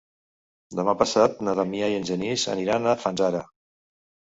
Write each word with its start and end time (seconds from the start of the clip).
Demà 0.79 0.95
passat 1.01 1.43
na 1.49 1.55
Damià 1.61 1.91
i 1.93 1.99
en 1.99 2.09
Genís 2.11 2.49
aniran 2.57 2.91
a 2.95 2.99
Fanzara. 3.05 3.47